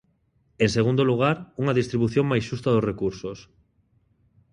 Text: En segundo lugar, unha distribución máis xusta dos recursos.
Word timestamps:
En 0.63 0.69
segundo 0.77 1.03
lugar, 1.11 1.37
unha 1.61 1.77
distribución 1.79 2.25
máis 2.31 2.43
xusta 2.49 2.73
dos 2.73 2.87
recursos. 2.91 3.39